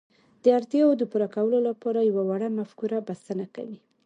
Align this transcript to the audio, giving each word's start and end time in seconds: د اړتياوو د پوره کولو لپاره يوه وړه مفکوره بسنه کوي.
د 0.43 0.45
اړتياوو 0.57 0.99
د 0.99 1.03
پوره 1.11 1.27
کولو 1.35 1.57
لپاره 1.69 1.99
يوه 2.09 2.23
وړه 2.29 2.49
مفکوره 2.59 2.97
بسنه 3.07 3.45
کوي. 3.55 3.77